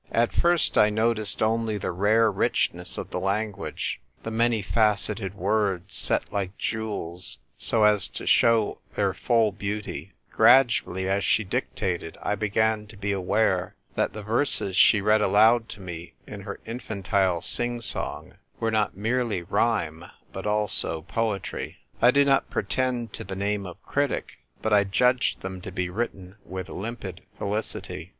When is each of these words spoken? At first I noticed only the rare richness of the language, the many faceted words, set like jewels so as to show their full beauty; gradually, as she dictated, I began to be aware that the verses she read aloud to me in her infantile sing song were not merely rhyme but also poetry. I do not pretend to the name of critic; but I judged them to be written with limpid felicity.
At 0.11 0.33
first 0.33 0.79
I 0.79 0.89
noticed 0.89 1.43
only 1.43 1.77
the 1.77 1.91
rare 1.91 2.31
richness 2.31 2.97
of 2.97 3.11
the 3.11 3.19
language, 3.19 4.01
the 4.23 4.31
many 4.31 4.63
faceted 4.63 5.35
words, 5.35 5.93
set 5.95 6.33
like 6.33 6.57
jewels 6.57 7.37
so 7.55 7.83
as 7.83 8.07
to 8.07 8.25
show 8.25 8.79
their 8.95 9.13
full 9.13 9.51
beauty; 9.51 10.13
gradually, 10.31 11.07
as 11.07 11.23
she 11.23 11.43
dictated, 11.43 12.17
I 12.23 12.33
began 12.33 12.87
to 12.87 12.97
be 12.97 13.11
aware 13.11 13.75
that 13.93 14.13
the 14.13 14.23
verses 14.23 14.75
she 14.75 15.01
read 15.01 15.21
aloud 15.21 15.69
to 15.69 15.79
me 15.79 16.15
in 16.25 16.41
her 16.41 16.59
infantile 16.65 17.39
sing 17.43 17.79
song 17.79 18.33
were 18.59 18.71
not 18.71 18.97
merely 18.97 19.43
rhyme 19.43 20.03
but 20.33 20.47
also 20.47 21.03
poetry. 21.03 21.77
I 22.01 22.09
do 22.09 22.25
not 22.25 22.49
pretend 22.49 23.13
to 23.13 23.23
the 23.23 23.35
name 23.35 23.67
of 23.67 23.79
critic; 23.83 24.39
but 24.63 24.73
I 24.73 24.83
judged 24.83 25.41
them 25.41 25.61
to 25.61 25.71
be 25.71 25.89
written 25.91 26.37
with 26.43 26.69
limpid 26.69 27.21
felicity. 27.37 28.09